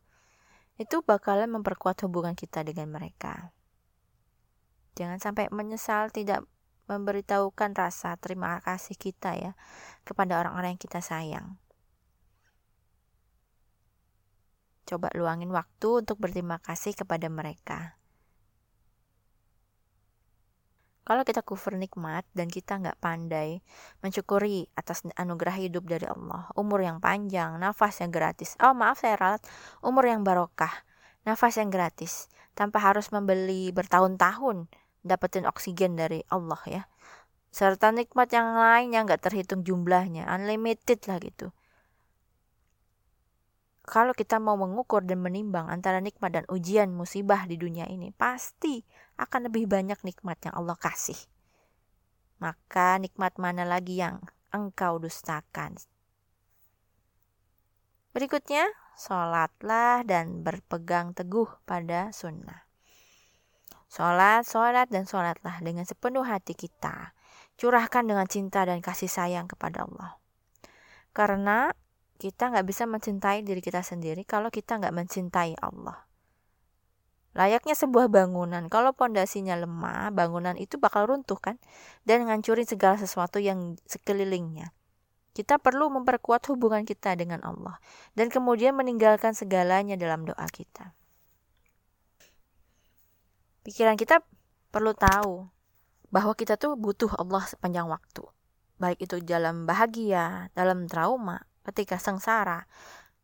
itu 0.79 1.03
bakalan 1.03 1.51
memperkuat 1.51 1.99
hubungan 2.07 2.39
kita 2.39 2.63
dengan 2.63 2.95
mereka 2.95 3.51
jangan 4.99 5.19
sampai 5.19 5.49
menyesal 5.53 6.13
tidak 6.13 6.45
memberitahukan 6.91 7.73
rasa 7.73 8.19
terima 8.19 8.59
kasih 8.61 8.99
kita 8.99 9.33
ya 9.39 9.53
kepada 10.05 10.43
orang-orang 10.43 10.77
yang 10.77 10.83
kita 10.83 11.01
sayang. 11.01 11.57
Coba 14.83 15.09
luangin 15.15 15.49
waktu 15.55 16.05
untuk 16.05 16.21
berterima 16.21 16.61
kasih 16.61 16.93
kepada 16.93 17.31
mereka. 17.33 17.97
Kalau 21.03 21.27
kita 21.27 21.43
kufur 21.43 21.75
nikmat 21.75 22.23
dan 22.31 22.47
kita 22.47 22.79
nggak 22.79 23.03
pandai 23.03 23.59
mensyukuri 24.07 24.71
atas 24.79 25.03
anugerah 25.19 25.59
hidup 25.59 25.83
dari 25.91 26.07
Allah, 26.07 26.47
umur 26.55 26.79
yang 26.79 27.03
panjang, 27.03 27.59
nafas 27.59 27.99
yang 27.99 28.15
gratis. 28.15 28.55
Oh 28.63 28.71
maaf 28.71 29.03
saya 29.03 29.19
ralat, 29.19 29.43
umur 29.83 30.07
yang 30.07 30.23
barokah, 30.23 30.71
nafas 31.27 31.59
yang 31.59 31.75
gratis, 31.75 32.31
tanpa 32.55 32.79
harus 32.79 33.11
membeli 33.11 33.75
bertahun-tahun 33.75 34.71
dapetin 35.03 35.47
oksigen 35.47 35.99
dari 35.99 36.23
Allah 36.31 36.63
ya. 36.67 36.83
Serta 37.53 37.93
nikmat 37.93 38.33
yang 38.33 38.57
lain 38.57 38.97
yang 38.97 39.05
nggak 39.05 39.29
terhitung 39.29 39.61
jumlahnya, 39.63 40.25
unlimited 40.25 41.05
lah 41.05 41.21
gitu 41.21 41.53
kalau 43.83 44.15
kita 44.15 44.39
mau 44.39 44.55
mengukur 44.55 45.03
dan 45.03 45.19
menimbang 45.19 45.67
antara 45.67 45.99
nikmat 45.99 46.31
dan 46.31 46.45
ujian 46.47 46.95
musibah 46.95 47.45
di 47.51 47.59
dunia 47.59 47.85
ini, 47.91 48.15
pasti 48.15 48.81
akan 49.19 49.51
lebih 49.51 49.67
banyak 49.67 49.99
nikmat 50.07 50.39
yang 50.47 50.55
Allah 50.55 50.79
kasih. 50.79 51.19
Maka 52.39 52.97
nikmat 53.03 53.37
mana 53.43 53.67
lagi 53.67 53.99
yang 53.99 54.23
engkau 54.55 55.03
dustakan? 55.03 55.77
Berikutnya, 58.17 58.71
sholatlah 58.95 60.07
dan 60.07 60.47
berpegang 60.47 61.13
teguh 61.13 61.51
pada 61.67 62.15
sunnah. 62.17 62.72
Sholat, 63.93 64.49
sholat, 64.49 64.89
dan 64.89 65.05
sholatlah 65.05 65.61
dengan 65.61 65.85
sepenuh 65.85 66.25
hati 66.25 66.57
kita. 66.57 67.13
Curahkan 67.61 68.09
dengan 68.09 68.25
cinta 68.25 68.65
dan 68.65 68.81
kasih 68.81 69.13
sayang 69.13 69.53
kepada 69.53 69.85
Allah. 69.85 70.17
Karena 71.13 71.69
kita 72.17 72.49
nggak 72.49 72.65
bisa 72.65 72.89
mencintai 72.89 73.45
diri 73.45 73.61
kita 73.61 73.85
sendiri 73.85 74.25
kalau 74.25 74.49
kita 74.49 74.81
nggak 74.81 74.97
mencintai 74.97 75.61
Allah. 75.61 76.09
Layaknya 77.37 77.77
sebuah 77.77 78.09
bangunan, 78.09 78.73
kalau 78.73 78.97
pondasinya 78.97 79.61
lemah, 79.61 80.09
bangunan 80.09 80.57
itu 80.57 80.81
bakal 80.81 81.13
runtuh 81.13 81.37
kan, 81.37 81.61
dan 82.09 82.25
ngancurin 82.25 82.65
segala 82.65 82.97
sesuatu 82.97 83.45
yang 83.45 83.77
sekelilingnya. 83.85 84.73
Kita 85.37 85.61
perlu 85.61 85.93
memperkuat 85.93 86.49
hubungan 86.49 86.89
kita 86.89 87.13
dengan 87.13 87.45
Allah, 87.45 87.77
dan 88.17 88.33
kemudian 88.33 88.73
meninggalkan 88.73 89.37
segalanya 89.37 90.01
dalam 90.01 90.25
doa 90.25 90.49
kita. 90.49 90.97
Pikiran 93.63 93.95
kita 93.95 94.19
perlu 94.75 94.91
tahu 94.91 95.47
bahwa 96.11 96.35
kita 96.35 96.59
tuh 96.59 96.75
butuh 96.75 97.15
Allah 97.15 97.47
sepanjang 97.47 97.87
waktu. 97.87 98.27
Baik 98.83 99.07
itu 99.07 99.23
dalam 99.23 99.71
bahagia, 99.71 100.51
dalam 100.59 100.91
trauma, 100.91 101.47
ketika 101.63 101.97
sengsara 101.97 102.67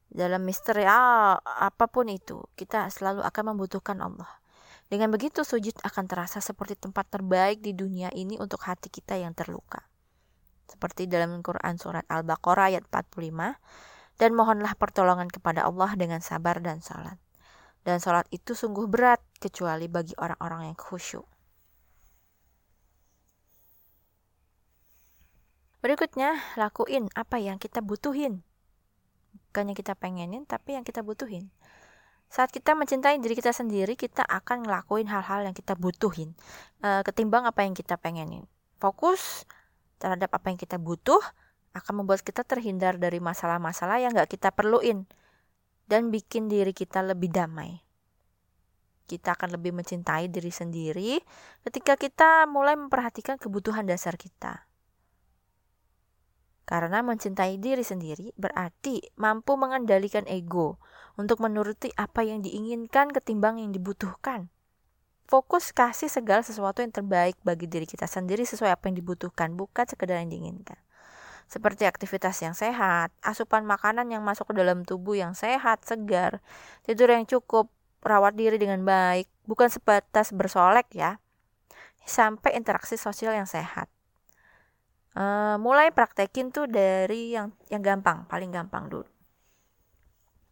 dalam 0.09 0.41
misteri 0.41 0.89
ah, 0.89 1.37
apa 1.43 1.85
pun 1.91 2.09
itu 2.09 2.41
kita 2.57 2.89
selalu 2.89 3.21
akan 3.27 3.55
membutuhkan 3.55 4.01
Allah. 4.01 4.29
Dengan 4.89 5.13
begitu 5.13 5.45
sujud 5.45 5.77
akan 5.85 6.05
terasa 6.09 6.41
seperti 6.41 6.81
tempat 6.81 7.13
terbaik 7.13 7.61
di 7.61 7.77
dunia 7.77 8.09
ini 8.17 8.41
untuk 8.41 8.65
hati 8.65 8.89
kita 8.89 9.21
yang 9.21 9.37
terluka. 9.37 9.85
Seperti 10.65 11.05
dalam 11.05 11.45
Quran 11.45 11.77
surat 11.77 12.09
Al-Baqarah 12.09 12.73
ayat 12.73 12.89
45 12.89 14.17
dan 14.17 14.31
mohonlah 14.33 14.73
pertolongan 14.81 15.29
kepada 15.29 15.69
Allah 15.69 15.93
dengan 15.93 16.25
sabar 16.25 16.65
dan 16.65 16.81
salat 16.81 17.21
dan 17.89 18.05
salat 18.05 18.29
itu 18.29 18.53
sungguh 18.53 18.85
berat 18.85 19.25
kecuali 19.41 19.89
bagi 19.89 20.13
orang-orang 20.21 20.69
yang 20.69 20.77
khusyuk 20.77 21.25
Berikutnya, 25.79 26.35
lakuin 26.59 27.07
apa 27.15 27.39
yang 27.39 27.63
kita 27.63 27.79
butuhin. 27.79 28.43
Bukan 29.31 29.71
yang 29.71 29.79
kita 29.79 29.95
pengenin, 29.95 30.43
tapi 30.43 30.75
yang 30.75 30.83
kita 30.83 31.07
butuhin. 31.07 31.55
Saat 32.29 32.51
kita 32.51 32.75
mencintai 32.75 33.17
diri 33.23 33.39
kita 33.39 33.55
sendiri, 33.55 33.95
kita 33.95 34.27
akan 34.27 34.67
ngelakuin 34.67 35.07
hal-hal 35.07 35.47
yang 35.47 35.55
kita 35.55 35.79
butuhin. 35.79 36.35
E, 36.83 37.07
ketimbang 37.07 37.47
apa 37.47 37.63
yang 37.63 37.79
kita 37.79 37.95
pengenin. 37.95 38.45
Fokus 38.83 39.47
terhadap 40.03 40.35
apa 40.35 40.51
yang 40.51 40.59
kita 40.59 40.83
butuh, 40.83 41.23
akan 41.79 42.03
membuat 42.03 42.27
kita 42.27 42.43
terhindar 42.43 42.99
dari 42.99 43.23
masalah-masalah 43.23 44.03
yang 44.03 44.11
gak 44.13 44.35
kita 44.35 44.51
perluin. 44.51 45.07
Dan 45.89 46.13
bikin 46.13 46.53
diri 46.53 46.77
kita 46.77 47.01
lebih 47.01 47.33
damai. 47.33 47.81
Kita 49.09 49.33
akan 49.33 49.57
lebih 49.57 49.73
mencintai 49.73 50.29
diri 50.29 50.53
sendiri 50.53 51.17
ketika 51.65 51.97
kita 51.97 52.45
mulai 52.45 52.77
memperhatikan 52.77 53.41
kebutuhan 53.41 53.89
dasar 53.89 54.21
kita 54.21 54.69
karena 56.69 57.01
mencintai 57.01 57.57
diri 57.57 57.81
sendiri 57.81 58.37
berarti 58.37 59.01
mampu 59.17 59.57
mengendalikan 59.57 60.29
ego 60.29 60.77
untuk 61.17 61.41
menuruti 61.41 61.89
apa 61.97 62.21
yang 62.21 62.45
diinginkan 62.45 63.09
ketimbang 63.09 63.57
yang 63.57 63.73
dibutuhkan. 63.73 64.53
Fokus 65.25 65.73
kasih 65.73 66.13
segala 66.13 66.45
sesuatu 66.45 66.85
yang 66.85 66.93
terbaik 66.93 67.41
bagi 67.41 67.65
diri 67.65 67.89
kita 67.89 68.05
sendiri 68.05 68.45
sesuai 68.45 68.69
apa 68.69 68.93
yang 68.93 69.01
dibutuhkan, 69.01 69.57
bukan 69.57 69.89
sekedar 69.89 70.21
yang 70.21 70.29
diinginkan. 70.29 70.77
Seperti 71.49 71.89
aktivitas 71.89 72.37
yang 72.45 72.53
sehat, 72.53 73.09
asupan 73.25 73.65
makanan 73.65 74.13
yang 74.13 74.21
masuk 74.21 74.53
ke 74.53 74.55
dalam 74.61 74.85
tubuh 74.85 75.17
yang 75.17 75.33
sehat, 75.33 75.81
segar, 75.81 76.45
tidur 76.85 77.09
yang 77.09 77.25
cukup, 77.25 77.73
rawat 78.05 78.37
diri 78.37 78.61
dengan 78.61 78.85
baik, 78.85 79.25
bukan 79.49 79.73
sebatas 79.73 80.37
bersolek 80.37 80.93
ya, 80.93 81.17
sampai 82.05 82.53
interaksi 82.53 83.01
sosial 83.01 83.33
yang 83.33 83.49
sehat. 83.49 83.89
Uh, 85.17 85.57
mulai 85.59 85.89
praktekin 85.89 86.53
tuh 86.53 86.69
dari 86.69 87.35
yang 87.35 87.51
yang 87.73 87.83
gampang 87.83 88.29
paling 88.29 88.53
gampang 88.53 88.87
dulu. 88.87 89.09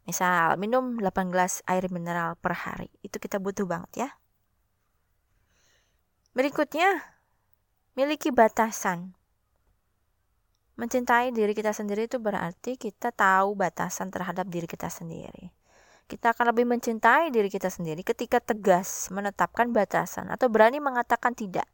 Misal 0.06 0.54
minum 0.56 0.96
8 1.02 1.35
gelas 1.35 1.66
air 1.66 1.87
mineral 1.90 2.38
per 2.38 2.54
hari 2.54 2.88
itu 3.02 3.18
kita 3.18 3.42
butuh 3.42 3.66
banget 3.66 4.06
ya. 4.06 4.09
Berikutnya 6.37 7.16
miliki 7.96 8.28
batasan 8.28 9.15
mencintai 10.77 11.33
diri 11.33 11.57
kita 11.57 11.73
sendiri 11.73 12.09
itu 12.09 12.21
berarti 12.21 12.77
kita 12.77 13.12
tahu 13.12 13.57
batasan 13.57 14.12
terhadap 14.12 14.49
diri 14.49 14.69
kita 14.69 14.93
sendiri 14.93 15.53
kita 16.07 16.37
akan 16.37 16.55
lebih 16.55 16.71
mencintai 16.71 17.35
diri 17.35 17.51
kita 17.51 17.73
sendiri 17.73 18.07
ketika 18.07 18.39
tegas 18.39 19.11
menetapkan 19.11 19.75
batasan 19.75 20.31
atau 20.31 20.47
berani 20.47 20.79
mengatakan 20.79 21.35
tidak 21.35 21.67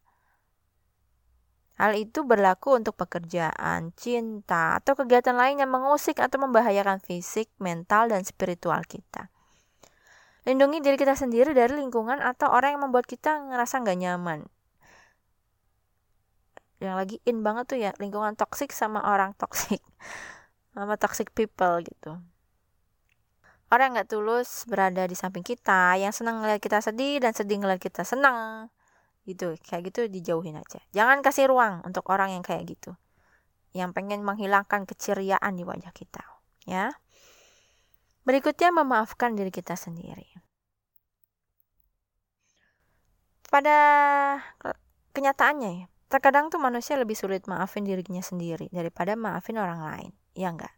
Hal 1.81 1.97
itu 1.97 2.23
berlaku 2.23 2.77
untuk 2.79 2.95
pekerjaan, 3.01 3.97
cinta, 3.97 4.77
atau 4.77 4.93
kegiatan 4.93 5.33
lain 5.33 5.59
yang 5.65 5.73
mengusik 5.73 6.21
atau 6.21 6.39
membahayakan 6.39 7.01
fisik, 7.01 7.49
mental, 7.57 8.13
dan 8.13 8.23
spiritual 8.29 8.85
kita. 8.85 9.33
Lindungi 10.45 10.79
diri 10.85 10.99
kita 10.99 11.19
sendiri 11.19 11.57
dari 11.57 11.79
lingkungan 11.79 12.19
atau 12.19 12.51
orang 12.55 12.77
yang 12.77 12.83
membuat 12.87 13.11
kita 13.11 13.35
ngerasa 13.51 13.83
nggak 13.83 13.99
nyaman. 13.99 14.47
Yang 16.83 16.97
lagi 16.99 17.17
in 17.23 17.47
banget 17.47 17.65
tuh 17.71 17.79
ya, 17.79 17.95
lingkungan 18.03 18.35
toksik 18.35 18.75
sama 18.75 19.07
orang 19.07 19.39
toksik. 19.39 19.79
Sama 20.73 20.97
toxic 20.97 21.37
people 21.37 21.85
gitu. 21.85 22.17
Orang 23.69 23.93
yang 23.93 23.95
nggak 24.01 24.09
tulus 24.09 24.65
berada 24.65 25.05
di 25.05 25.13
samping 25.13 25.45
kita, 25.45 26.01
yang 26.01 26.17
senang 26.17 26.41
ngeliat 26.41 26.65
kita 26.65 26.81
sedih 26.81 27.21
dan 27.21 27.37
sedih 27.37 27.61
ngeliat 27.61 27.77
kita 27.77 28.09
senang 28.09 28.73
gitu 29.29 29.55
kayak 29.69 29.93
gitu 29.93 30.09
dijauhin 30.09 30.57
aja. 30.57 30.81
Jangan 30.97 31.21
kasih 31.21 31.53
ruang 31.53 31.85
untuk 31.85 32.09
orang 32.09 32.33
yang 32.33 32.41
kayak 32.41 32.65
gitu. 32.73 32.97
Yang 33.77 33.93
pengen 33.93 34.25
menghilangkan 34.25 34.89
keceriaan 34.89 35.53
di 35.61 35.63
wajah 35.63 35.93
kita 35.93 36.25
ya. 36.65 36.97
Berikutnya 38.25 38.73
memaafkan 38.73 39.37
diri 39.37 39.53
kita 39.53 39.77
sendiri. 39.77 40.25
Pada 43.53 43.77
kenyataannya 45.13 45.85
ya 45.85 45.92
terkadang 46.13 46.53
tuh 46.53 46.61
manusia 46.61 47.01
lebih 47.01 47.17
sulit 47.17 47.49
maafin 47.49 47.89
dirinya 47.89 48.21
sendiri 48.21 48.69
daripada 48.69 49.17
maafin 49.17 49.57
orang 49.57 49.81
lain 49.81 50.11
ya 50.37 50.53
enggak 50.53 50.77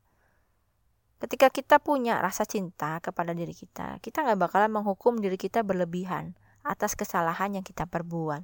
ketika 1.19 1.51
kita 1.51 1.77
punya 1.83 2.23
rasa 2.23 2.47
cinta 2.47 3.03
kepada 3.03 3.35
diri 3.35 3.51
kita 3.51 3.99
kita 3.99 4.23
nggak 4.23 4.39
bakalan 4.39 4.71
menghukum 4.71 5.19
diri 5.19 5.35
kita 5.35 5.67
berlebihan 5.67 6.39
atas 6.65 6.97
kesalahan 6.97 7.61
yang 7.61 7.63
kita 7.63 7.85
perbuat. 7.85 8.43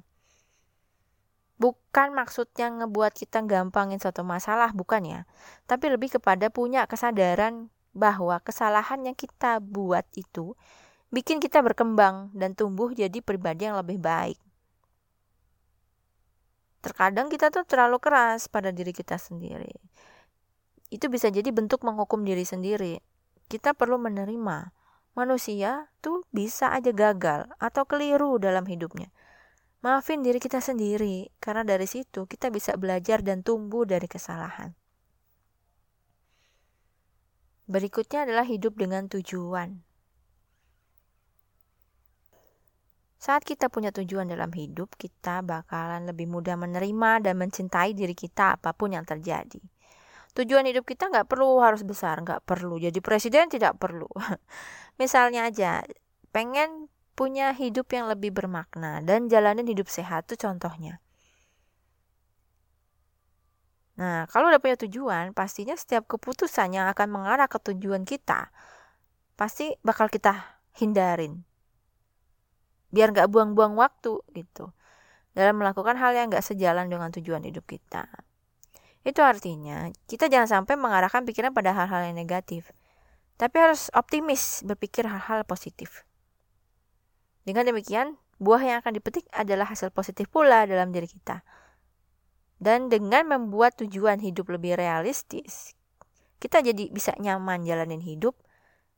Bukan 1.57 2.17
maksudnya 2.17 2.73
ngebuat 2.73 3.13
kita 3.17 3.45
gampangin 3.45 4.01
suatu 4.01 4.25
masalah, 4.25 4.73
bukan 4.73 5.01
ya. 5.05 5.21
Tapi 5.69 5.93
lebih 5.93 6.17
kepada 6.17 6.49
punya 6.49 6.85
kesadaran 6.89 7.69
bahwa 7.93 8.39
kesalahan 8.41 9.03
yang 9.03 9.17
kita 9.17 9.59
buat 9.61 10.07
itu 10.15 10.55
bikin 11.11 11.43
kita 11.43 11.59
berkembang 11.59 12.31
dan 12.33 12.55
tumbuh 12.55 12.89
jadi 12.95 13.19
pribadi 13.19 13.67
yang 13.67 13.77
lebih 13.77 14.01
baik. 14.01 14.39
Terkadang 16.81 17.29
kita 17.29 17.53
tuh 17.53 17.61
terlalu 17.61 18.01
keras 18.01 18.49
pada 18.49 18.73
diri 18.73 18.89
kita 18.89 19.21
sendiri. 19.21 19.73
Itu 20.89 21.07
bisa 21.07 21.29
jadi 21.29 21.47
bentuk 21.53 21.85
menghukum 21.85 22.25
diri 22.25 22.43
sendiri. 22.43 22.99
Kita 23.47 23.77
perlu 23.77 24.01
menerima 24.01 24.73
manusia 25.13 25.93
tuh 26.01 26.25
bisa 26.33 26.73
aja 26.73 26.89
gagal 26.89 27.47
atau 27.61 27.83
keliru 27.85 28.41
dalam 28.41 28.65
hidupnya. 28.65 29.13
Maafin 29.81 30.21
diri 30.21 30.37
kita 30.37 30.61
sendiri, 30.61 31.33
karena 31.41 31.65
dari 31.65 31.89
situ 31.89 32.29
kita 32.29 32.53
bisa 32.53 32.77
belajar 32.77 33.25
dan 33.25 33.41
tumbuh 33.41 33.81
dari 33.81 34.05
kesalahan. 34.05 34.77
Berikutnya 37.65 38.29
adalah 38.29 38.45
hidup 38.45 38.77
dengan 38.77 39.09
tujuan. 39.09 39.81
Saat 43.21 43.45
kita 43.45 43.69
punya 43.69 43.93
tujuan 43.93 44.33
dalam 44.33 44.49
hidup, 44.49 44.97
kita 44.97 45.45
bakalan 45.45 46.09
lebih 46.09 46.25
mudah 46.25 46.57
menerima 46.57 47.21
dan 47.21 47.37
mencintai 47.37 47.93
diri 47.93 48.17
kita 48.17 48.57
apa 48.57 48.73
pun 48.73 48.97
yang 48.97 49.05
terjadi. 49.05 49.61
Tujuan 50.33 50.65
hidup 50.65 50.89
kita 50.89 51.05
nggak 51.05 51.29
perlu 51.29 51.61
harus 51.61 51.85
besar, 51.85 52.17
nggak 52.17 52.41
perlu. 52.49 52.81
Jadi 52.81 52.97
presiden 52.97 53.45
tidak 53.45 53.77
perlu. 53.77 54.09
Misalnya 55.01 55.53
aja, 55.53 55.85
pengen 56.33 56.89
punya 57.13 57.53
hidup 57.53 57.93
yang 57.93 58.09
lebih 58.09 58.33
bermakna 58.33 59.05
dan 59.05 59.29
jalanin 59.29 59.69
hidup 59.69 59.85
sehat 59.85 60.25
tuh 60.25 60.41
contohnya. 60.41 60.97
Nah, 64.01 64.25
kalau 64.33 64.49
udah 64.49 64.57
punya 64.57 64.81
tujuan, 64.81 65.37
pastinya 65.37 65.77
setiap 65.77 66.09
keputusan 66.09 66.73
yang 66.73 66.89
akan 66.89 67.21
mengarah 67.21 67.45
ke 67.45 67.61
tujuan 67.69 68.01
kita, 68.01 68.49
pasti 69.37 69.77
bakal 69.85 70.09
kita 70.09 70.57
hindarin 70.73 71.50
biar 72.91 73.15
nggak 73.15 73.31
buang-buang 73.31 73.73
waktu 73.79 74.19
gitu 74.35 74.75
dalam 75.31 75.63
melakukan 75.63 75.95
hal 75.95 76.11
yang 76.11 76.27
nggak 76.27 76.43
sejalan 76.43 76.91
dengan 76.91 77.09
tujuan 77.15 77.41
hidup 77.47 77.63
kita. 77.63 78.07
Itu 79.01 79.25
artinya 79.25 79.89
kita 80.05 80.29
jangan 80.29 80.61
sampai 80.61 80.77
mengarahkan 80.77 81.25
pikiran 81.25 81.55
pada 81.55 81.73
hal-hal 81.73 82.11
yang 82.11 82.19
negatif, 82.19 82.69
tapi 83.39 83.57
harus 83.57 83.89
optimis 83.97 84.61
berpikir 84.61 85.07
hal-hal 85.07 85.41
positif. 85.47 86.05
Dengan 87.41 87.65
demikian, 87.65 88.21
buah 88.37 88.61
yang 88.61 88.77
akan 88.85 88.93
dipetik 88.93 89.25
adalah 89.33 89.65
hasil 89.65 89.89
positif 89.89 90.29
pula 90.29 90.69
dalam 90.69 90.93
diri 90.93 91.09
kita. 91.09 91.41
Dan 92.61 92.93
dengan 92.93 93.25
membuat 93.25 93.81
tujuan 93.81 94.21
hidup 94.21 94.53
lebih 94.53 94.77
realistis, 94.77 95.73
kita 96.37 96.61
jadi 96.61 96.93
bisa 96.93 97.17
nyaman 97.17 97.65
jalanin 97.65 98.05
hidup 98.05 98.37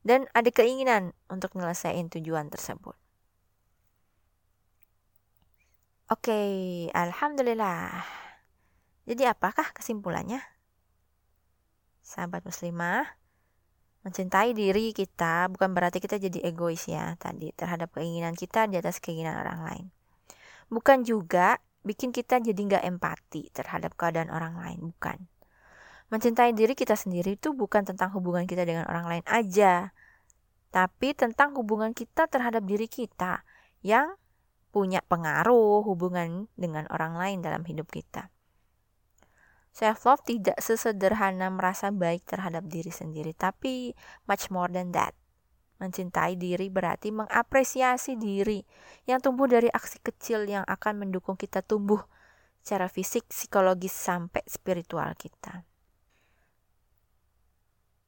dan 0.04 0.28
ada 0.36 0.52
keinginan 0.52 1.16
untuk 1.32 1.56
menyelesaikan 1.56 2.12
tujuan 2.12 2.52
tersebut. 2.52 2.92
Oke, 6.14 6.86
alhamdulillah. 6.94 8.06
Jadi 9.02 9.26
apakah 9.26 9.74
kesimpulannya? 9.74 10.38
Sahabat 12.06 12.46
muslimah, 12.46 13.18
mencintai 14.06 14.54
diri 14.54 14.94
kita 14.94 15.50
bukan 15.50 15.74
berarti 15.74 15.98
kita 15.98 16.22
jadi 16.22 16.54
egois 16.54 16.86
ya 16.86 17.18
tadi 17.18 17.50
terhadap 17.58 17.90
keinginan 17.98 18.38
kita 18.38 18.70
di 18.70 18.78
atas 18.78 19.02
keinginan 19.02 19.42
orang 19.42 19.60
lain. 19.66 19.86
Bukan 20.70 21.02
juga 21.02 21.58
bikin 21.82 22.14
kita 22.14 22.38
jadi 22.38 22.62
nggak 22.62 22.84
empati 22.94 23.50
terhadap 23.50 23.98
keadaan 23.98 24.30
orang 24.30 24.54
lain, 24.54 24.94
bukan. 24.94 25.18
Mencintai 26.14 26.54
diri 26.54 26.78
kita 26.78 26.94
sendiri 26.94 27.34
itu 27.34 27.50
bukan 27.58 27.82
tentang 27.90 28.14
hubungan 28.14 28.46
kita 28.46 28.62
dengan 28.62 28.86
orang 28.86 29.10
lain 29.10 29.24
aja, 29.26 29.90
tapi 30.70 31.10
tentang 31.18 31.58
hubungan 31.58 31.90
kita 31.90 32.30
terhadap 32.30 32.62
diri 32.62 32.86
kita 32.86 33.42
yang 33.82 34.14
punya 34.74 34.98
pengaruh 35.06 35.86
hubungan 35.86 36.50
dengan 36.58 36.90
orang 36.90 37.14
lain 37.14 37.38
dalam 37.46 37.62
hidup 37.62 37.86
kita. 37.94 38.34
Self 39.70 40.02
love 40.02 40.22
tidak 40.26 40.58
sesederhana 40.58 41.46
merasa 41.50 41.94
baik 41.94 42.26
terhadap 42.26 42.66
diri 42.66 42.90
sendiri, 42.90 43.30
tapi 43.34 43.94
much 44.26 44.50
more 44.50 44.66
than 44.66 44.90
that. 44.90 45.14
Mencintai 45.78 46.34
diri 46.34 46.70
berarti 46.70 47.14
mengapresiasi 47.14 48.18
diri 48.18 48.62
yang 49.06 49.22
tumbuh 49.22 49.46
dari 49.46 49.70
aksi 49.70 50.02
kecil 50.02 50.46
yang 50.46 50.66
akan 50.66 51.06
mendukung 51.06 51.34
kita 51.34 51.62
tumbuh 51.62 52.02
secara 52.62 52.90
fisik, 52.90 53.26
psikologis, 53.30 53.94
sampai 53.94 54.42
spiritual 54.46 55.14
kita. 55.18 55.66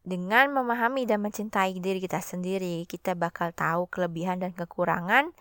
Dengan 0.07 0.55
memahami 0.55 1.03
dan 1.03 1.19
mencintai 1.19 1.83
diri 1.83 1.99
kita 1.99 2.23
sendiri, 2.23 2.87
kita 2.87 3.19
bakal 3.19 3.51
tahu 3.51 3.91
kelebihan 3.91 4.39
dan 4.39 4.55
kekurangan 4.55 5.35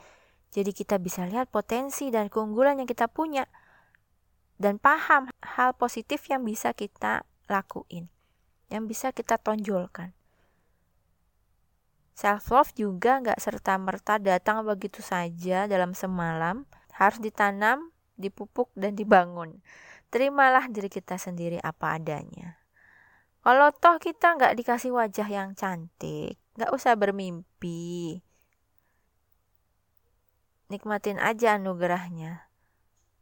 jadi 0.56 0.72
kita 0.72 0.96
bisa 1.04 1.28
lihat 1.28 1.52
potensi 1.52 2.08
dan 2.08 2.32
keunggulan 2.32 2.80
yang 2.80 2.88
kita 2.88 3.12
punya 3.12 3.44
dan 4.56 4.80
paham 4.80 5.28
hal 5.44 5.76
positif 5.76 6.24
yang 6.32 6.48
bisa 6.48 6.72
kita 6.72 7.28
lakuin, 7.52 8.08
yang 8.72 8.88
bisa 8.88 9.12
kita 9.12 9.36
tonjolkan. 9.36 10.16
Self 12.16 12.48
love 12.56 12.72
juga 12.72 13.20
nggak 13.20 13.36
serta 13.36 13.76
merta 13.76 14.16
datang 14.16 14.64
begitu 14.64 15.04
saja 15.04 15.68
dalam 15.68 15.92
semalam, 15.92 16.64
harus 16.96 17.20
ditanam, 17.20 17.92
dipupuk 18.16 18.72
dan 18.80 18.96
dibangun. 18.96 19.60
Terimalah 20.08 20.72
diri 20.72 20.88
kita 20.88 21.20
sendiri 21.20 21.60
apa 21.60 22.00
adanya. 22.00 22.64
Kalau 23.44 23.76
toh 23.76 24.00
kita 24.00 24.40
nggak 24.40 24.56
dikasih 24.56 24.96
wajah 24.96 25.28
yang 25.28 25.52
cantik, 25.60 26.40
nggak 26.56 26.72
usah 26.72 26.96
bermimpi 26.96 28.24
nikmatin 30.72 31.22
aja 31.22 31.60
anugerahnya. 31.60 32.50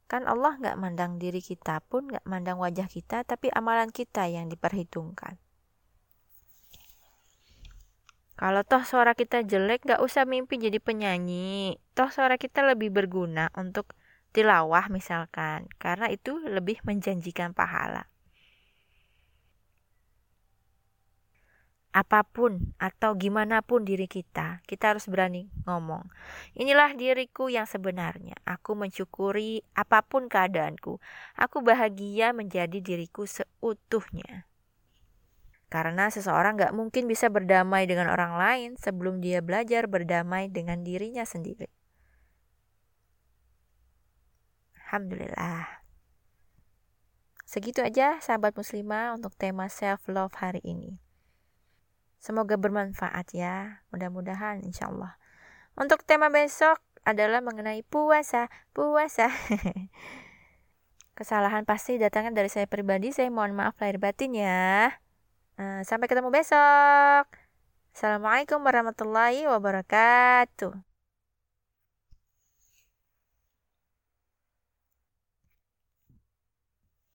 Kan 0.08 0.30
Allah 0.30 0.56
nggak 0.62 0.78
mandang 0.78 1.18
diri 1.18 1.42
kita 1.42 1.82
pun, 1.84 2.12
nggak 2.12 2.26
mandang 2.30 2.62
wajah 2.62 2.86
kita, 2.86 3.26
tapi 3.26 3.50
amalan 3.50 3.90
kita 3.90 4.30
yang 4.30 4.46
diperhitungkan. 4.48 5.42
Kalau 8.34 8.62
toh 8.66 8.84
suara 8.86 9.14
kita 9.14 9.46
jelek, 9.46 9.86
nggak 9.88 10.02
usah 10.02 10.26
mimpi 10.26 10.58
jadi 10.58 10.78
penyanyi. 10.82 11.80
Toh 11.98 12.10
suara 12.10 12.38
kita 12.38 12.66
lebih 12.66 12.90
berguna 12.90 13.54
untuk 13.58 13.94
tilawah 14.34 14.90
misalkan, 14.90 15.70
karena 15.78 16.10
itu 16.10 16.42
lebih 16.42 16.82
menjanjikan 16.86 17.54
pahala. 17.54 18.13
Apa 21.94 22.26
pun 22.26 22.74
atau 22.82 23.14
gimana 23.14 23.62
pun 23.62 23.86
diri 23.86 24.10
kita, 24.10 24.66
kita 24.66 24.98
harus 24.98 25.06
berani 25.06 25.54
ngomong. 25.70 26.10
Inilah 26.58 26.98
diriku 26.98 27.54
yang 27.54 27.70
sebenarnya. 27.70 28.34
Aku 28.50 28.74
mensyukuri 28.74 29.62
apa 29.78 30.02
pun 30.02 30.26
keadaanku. 30.26 30.98
Aku 31.38 31.62
bahagia 31.62 32.34
menjadi 32.34 32.82
diriku 32.82 33.30
seutuhnya. 33.30 34.50
Karena 35.70 36.10
seseorang 36.10 36.58
gak 36.58 36.74
mungkin 36.74 37.06
bisa 37.06 37.30
berdamai 37.30 37.86
dengan 37.86 38.10
orang 38.10 38.42
lain 38.42 38.70
sebelum 38.78 39.22
dia 39.22 39.46
belajar 39.46 39.86
berdamai 39.86 40.50
dengan 40.50 40.82
dirinya 40.82 41.26
sendiri. 41.26 41.70
Alhamdulillah. 44.90 45.86
Segitu 47.46 47.86
aja 47.86 48.18
sahabat 48.18 48.58
muslimah 48.58 49.14
untuk 49.14 49.38
tema 49.38 49.70
self 49.70 50.10
love 50.10 50.34
hari 50.42 50.62
ini. 50.66 51.03
Semoga 52.24 52.56
bermanfaat 52.56 53.36
ya. 53.36 53.84
Mudah-mudahan 53.92 54.64
insya 54.64 54.88
Allah. 54.88 55.20
Untuk 55.76 56.08
tema 56.08 56.32
besok 56.32 56.80
adalah 57.04 57.44
mengenai 57.44 57.84
puasa. 57.84 58.48
Puasa. 58.72 59.28
Kesalahan 61.20 61.68
pasti 61.68 62.00
datangnya 62.00 62.32
dari 62.32 62.48
saya 62.48 62.64
pribadi. 62.64 63.12
Saya 63.12 63.28
mohon 63.28 63.52
maaf 63.60 63.76
lahir 63.84 64.00
batin 64.00 64.40
ya. 64.40 64.96
Eh, 65.60 65.84
sampai 65.84 66.08
ketemu 66.08 66.32
besok. 66.32 67.28
Assalamualaikum 67.92 68.64
warahmatullahi 68.64 69.44
wabarakatuh. 69.44 70.93